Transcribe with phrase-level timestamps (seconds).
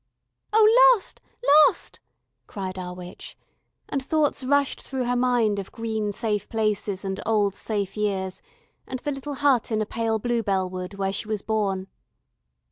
[0.51, 1.21] "Oh, lost,
[1.67, 1.99] lost,..."
[2.47, 3.37] cried our witch,
[3.87, 8.41] and thoughts rushed through her mind of green safe places, and old safe years,
[8.87, 11.85] and the little hut in a pale bluebell wood, where she was born.